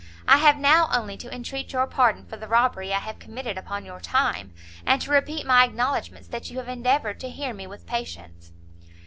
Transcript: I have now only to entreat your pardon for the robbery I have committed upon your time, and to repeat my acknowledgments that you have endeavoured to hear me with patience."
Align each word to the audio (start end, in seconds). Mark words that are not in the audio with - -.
I 0.27 0.37
have 0.37 0.57
now 0.57 0.89
only 0.91 1.15
to 1.17 1.31
entreat 1.31 1.73
your 1.73 1.85
pardon 1.85 2.25
for 2.25 2.35
the 2.35 2.47
robbery 2.47 2.91
I 2.91 2.97
have 2.97 3.19
committed 3.19 3.55
upon 3.55 3.85
your 3.85 3.99
time, 3.99 4.51
and 4.83 4.99
to 5.03 5.11
repeat 5.11 5.45
my 5.45 5.63
acknowledgments 5.63 6.27
that 6.29 6.49
you 6.49 6.57
have 6.57 6.67
endeavoured 6.67 7.19
to 7.19 7.29
hear 7.29 7.53
me 7.53 7.67
with 7.67 7.85
patience." 7.85 8.51